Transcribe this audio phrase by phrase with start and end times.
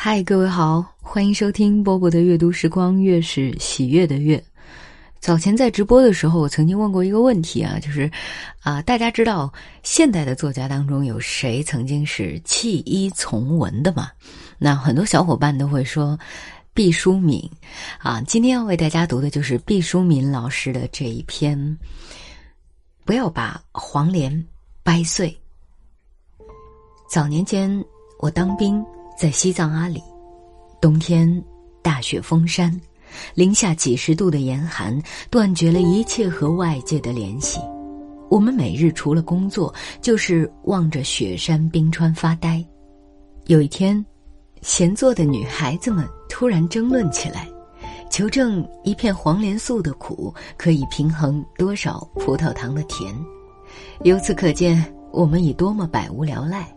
[0.00, 4.40] 嗨，各位好，欢迎收听波波的阅读时光，月是喜悦的月。
[5.18, 8.08] 早前在直播的时候，我曾经问过一个问题啊，就是
[8.60, 14.08] 啊，大家知道现代的作家当中有谁曾经是弃医从文的吗？
[14.56, 16.16] 那很多小伙伴都会说
[16.72, 17.50] 毕淑敏
[17.98, 18.22] 啊。
[18.22, 21.58] 今天要为大家读的就是毕淑敏老师的这一篇
[23.04, 24.46] 《不要把黄连
[24.84, 25.28] 掰碎》。
[27.10, 27.84] 早年间
[28.20, 28.80] 我当兵。
[29.18, 30.00] 在西藏阿里，
[30.80, 31.28] 冬天
[31.82, 32.72] 大雪封山，
[33.34, 34.96] 零下几十度的严寒
[35.28, 37.58] 断绝了一切和外界的联系。
[38.30, 42.64] 我们每日除了工作，就是望着雪山冰川发呆。
[43.46, 44.06] 有一天，
[44.62, 47.48] 闲坐的女孩子们突然争论起来，
[48.08, 53.12] 求证一片黄连素的苦可以平衡多少葡萄糖的甜。
[54.04, 56.72] 由此可见，我们已多么百无聊赖。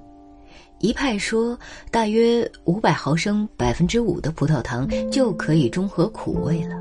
[0.82, 1.58] 一派说，
[1.92, 6.76] 大约五百毫升百分之五的葡萄糖就可以中和苦味了；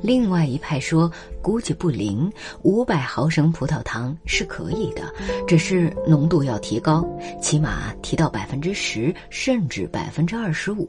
[0.00, 1.10] 另外一派说，
[1.42, 5.12] 估计不灵，五百毫升葡萄糖是可以的，
[5.46, 7.06] 只是浓度要提高，
[7.40, 10.88] 起码提到百分之十甚至百分之二十五。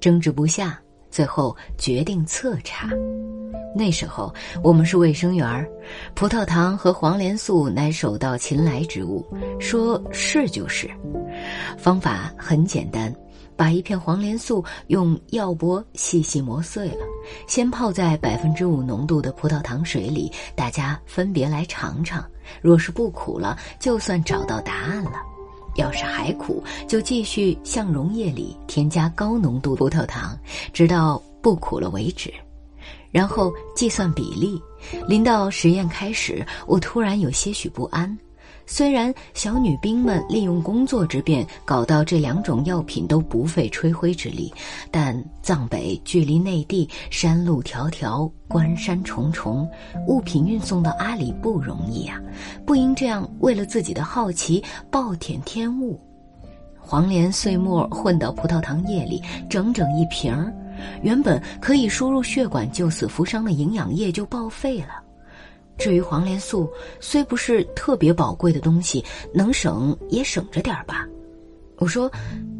[0.00, 0.80] 争执不下，
[1.10, 2.88] 最后决定测查。
[3.74, 5.68] 那时候我们是卫生员儿，
[6.14, 9.24] 葡萄糖和黄连素乃手到擒来之物，
[9.60, 10.90] 说是就是。
[11.78, 13.14] 方法很简单，
[13.56, 17.06] 把一片黄连素用药钵细细磨碎了，
[17.46, 22.24] 先泡在百分之五浓度的葡萄糖水里，大家分别来尝尝。
[22.60, 25.12] 若是不苦了，就算找到答案了；
[25.80, 30.38] 要是还苦，就继续向溶液里添加高浓度葡萄糖，
[30.72, 32.32] 直到不苦了为止。
[33.10, 34.60] 然后计算比例，
[35.08, 38.16] 临到实验开始，我突然有些许不安。
[38.72, 44.54] 虽然小女兵们利用工作之便搞到这两种药品都不费吹灰之力，
[44.92, 49.68] 但藏北距离内地，山路迢迢，关山重重，
[50.06, 52.20] 物品运送到阿里不容易啊！
[52.64, 56.00] 不应这样为了自己的好奇暴殄天物。
[56.78, 60.54] 黄连碎末混到葡萄糖液里，整整一瓶儿。
[61.02, 65.02] 原本可以输入血管救死扶伤的营养液就报废了。
[65.80, 66.70] 至于黄连素，
[67.00, 69.02] 虽不是特别宝贵的东西，
[69.32, 71.06] 能省也省着点吧。
[71.78, 72.12] 我说，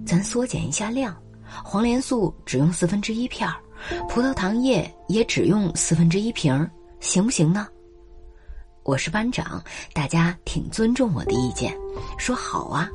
[0.07, 1.15] 咱缩减一下量，
[1.63, 3.55] 黄连素只用四分之一片儿，
[4.09, 7.69] 葡萄糖液也只用四分之一瓶，行不行呢？
[8.85, 11.77] 我是班长，大家挺尊重我的意见，
[12.17, 12.89] 说好啊。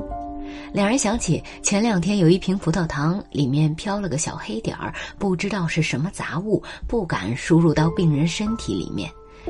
[0.74, 9.08] 两人想起前两天有一瓶葡萄糖里面飘了个小黑点儿，不知道是什么杂物，不敢输入到病人身体里面。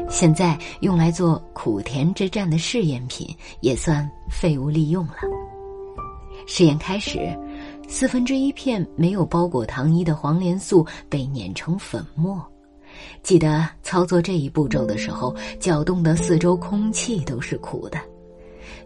[0.10, 3.28] 现在用来做苦甜之战的试验品，
[3.62, 5.16] 也算废物利用了。
[6.48, 7.38] 试验开始，
[7.88, 12.44] 四分之一片没有包裹糖衣的黄连素被碾成粉末。
[13.24, 18.00] 记得操作这一步骤的时候，搅动的四周空气都是苦的。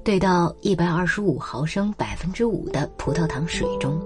[0.04, 4.00] 兑到一百二十五毫升百分之五的葡萄糖水中，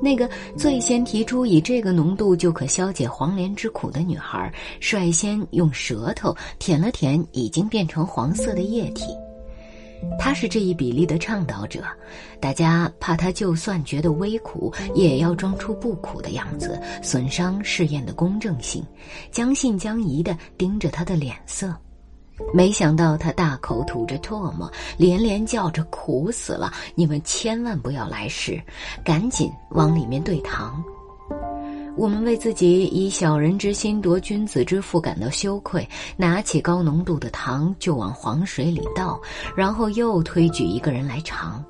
[0.00, 9.06] 那个最先提出以这个浓度就可消解黄连之苦的女孩，率先用舌头舔了舔已经变成黄色的液体。
[10.16, 11.82] 她是这一比例的倡导者，
[12.38, 18.84] 大家怕她就算觉得微苦，也要装出不苦的样子，损伤试验的公正性，
[19.32, 21.74] 将信将疑地盯着她的脸色。
[22.54, 28.60] 没想到他大口吐着唾沫，连连叫着“苦死了！”你们千万不要来试，
[29.04, 30.82] 赶紧往里面兑糖。
[31.96, 39.20] 我们为自己以小人之心夺君子之腹感到羞愧，拿起高浓度的糖就往黄水里倒，
[39.56, 41.62] 然后又推举一个人来尝。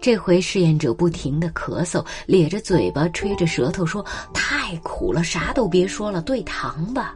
[0.00, 7.14] 这回试验者不停地咳嗽，咧着嘴巴，吹着舌头说：“太苦了，啥都别说了，兑糖吧。”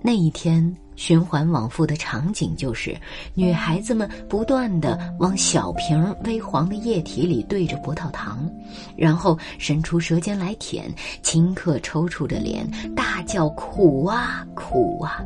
[0.00, 0.74] 那一天。
[0.96, 2.96] 循环往复的场景就是，
[3.34, 8.48] 女孩子们不断的往小瓶微黄的液体里兑着葡萄糖，
[8.96, 10.92] 然后伸出舌尖来舔，
[11.22, 15.22] 顷刻抽搐着脸，大叫苦啊苦啊！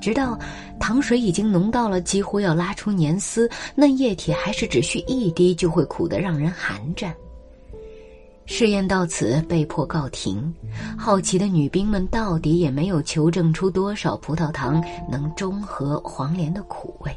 [0.00, 0.38] 直到
[0.78, 7.14] 糖水已经浓到了几乎要拉出粘丝，那液体还是只需一滴就会苦得让人寒战。
[8.52, 10.52] 试验到此被迫告停，
[10.98, 17.16] 好奇的女兵们到底也没有求证出多少葡萄糖能中和黄连的苦味。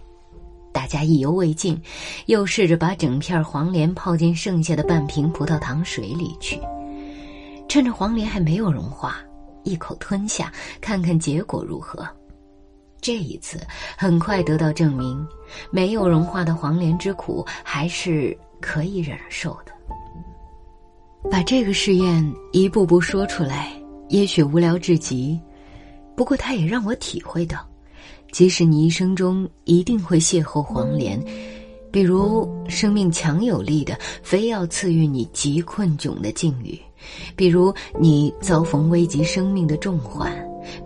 [0.72, 1.82] 大家意犹未尽，
[2.28, 6.62] 又试着把整片黄连泡进剩下的半瓶葡萄糖水里去，
[7.68, 9.18] 趁着黄连还没有融化，
[9.64, 12.08] 一口吞下，看看结果如何。
[13.02, 13.60] 这一次
[13.98, 15.28] 很快得到证明，
[15.72, 19.73] 没有融化的黄连之苦还是可以忍受的。
[21.32, 23.72] 把这个试验一步步说出来，
[24.10, 25.40] 也许无聊至极，
[26.16, 27.66] 不过它也让我体会到，
[28.32, 31.20] 即使你一生中一定会邂逅黄连，
[31.92, 36.80] 比如生命强有力的非要赐予你极困窘的境遇，
[37.36, 40.32] 比如你遭逢危及生命的重患，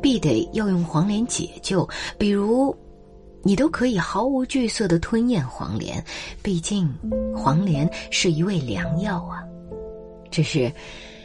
[0.02, 1.88] 必得要用黄连解救，
[2.18, 2.76] 比如。
[3.44, 6.04] 你都可以毫无惧色的吞咽黄连，
[6.44, 6.94] 毕竟
[7.34, 9.42] 黄连是一味良药啊。
[10.30, 10.72] 只是，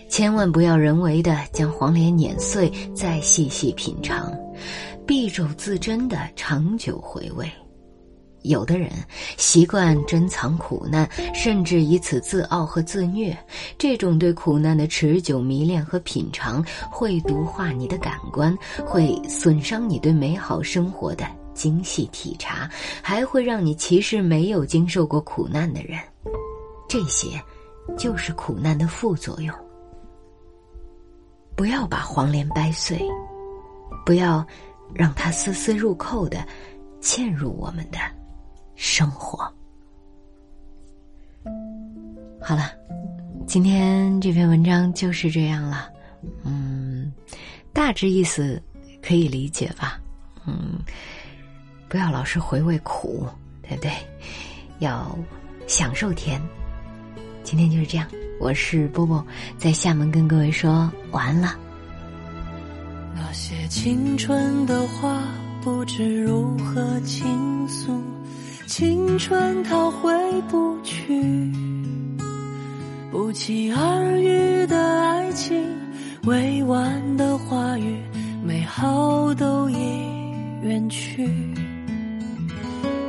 [0.08, 4.32] 千万不要人为的将黄连碾碎再细细品尝，
[5.06, 7.50] 敝帚自珍的长久回味。
[8.42, 8.90] 有的人
[9.36, 13.36] 习惯珍藏苦难，甚至以此自傲和自虐。
[13.78, 21.24] 这种对苦难的持久迷恋和品尝，会毒化你的感官，会损伤你对美好生活的。
[21.54, 22.68] 精细体察，
[23.02, 26.00] 还会让你歧视没有经受过苦难的人。
[26.88, 27.28] 这些，
[27.96, 29.54] 就是苦难的副作用。
[31.54, 33.00] 不要把黄连掰碎，
[34.04, 34.44] 不要
[34.94, 36.46] 让它丝丝入扣的
[37.00, 37.98] 嵌入我们的
[38.74, 39.38] 生活。
[42.40, 42.72] 好了，
[43.46, 45.90] 今天这篇文章就是这样了。
[46.42, 47.12] 嗯，
[47.72, 48.60] 大致意思
[49.02, 50.00] 可以理解吧？
[50.46, 50.80] 嗯。
[51.88, 53.28] 不要老是回味苦，
[53.60, 53.92] 对不对？
[54.78, 55.14] 要
[55.66, 56.40] 享受甜。
[57.42, 58.06] 今天就是这样，
[58.40, 59.24] 我是波波，
[59.58, 61.56] 在厦门跟各位说晚安了。
[63.14, 65.22] 那些青春的话，
[65.62, 67.26] 不知如何倾
[67.68, 68.00] 诉，
[68.66, 70.10] 青春它回
[70.48, 71.52] 不去，
[73.10, 75.62] 不期而遇的爱情，
[76.24, 77.96] 委婉的话语，
[78.42, 79.76] 美好都已
[80.62, 81.28] 远去。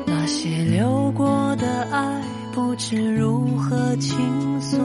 [0.05, 2.21] 那些流过的爱，
[2.53, 4.15] 不知如何倾
[4.61, 4.77] 诉。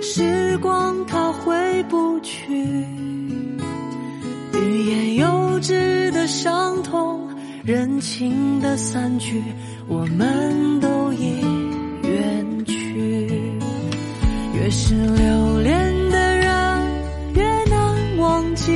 [0.00, 2.86] 时光它回不去，
[4.54, 7.28] 欲言又止的伤痛，
[7.62, 9.42] 人情的散去，
[9.86, 11.40] 我们都已
[12.02, 13.28] 远去。
[14.54, 16.82] 越是留恋的人，
[17.34, 18.72] 越难忘记。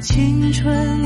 [0.00, 0.97] 青春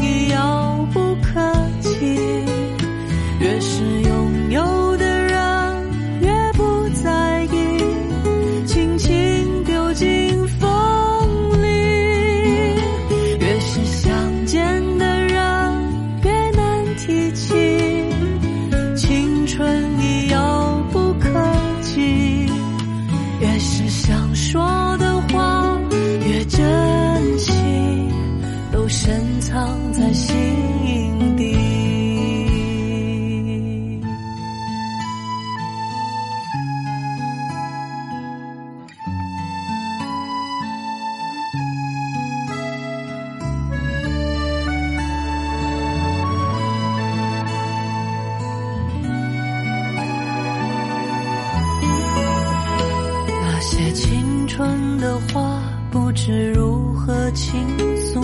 [53.72, 57.58] 写青春的话不知如何倾
[57.96, 58.20] 诉，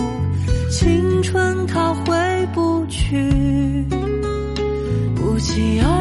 [0.69, 2.13] 青春它回
[2.53, 3.83] 不去，
[5.15, 5.98] 不期而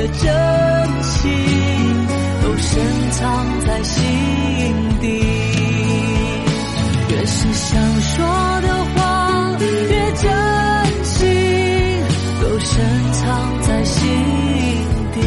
[0.00, 0.22] 越珍
[1.02, 1.28] 惜，
[2.42, 4.02] 都深藏在心
[4.98, 5.06] 底。
[7.10, 8.24] 越是想说
[8.62, 10.24] 的话越珍
[11.04, 11.26] 惜，
[12.40, 12.72] 都深
[13.12, 14.00] 藏在心
[15.12, 15.20] 底。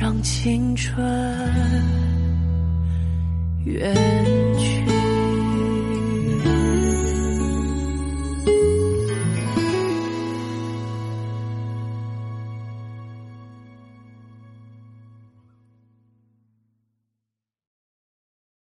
[0.00, 1.00] 让青春
[3.64, 3.94] 远
[4.58, 4.71] 去。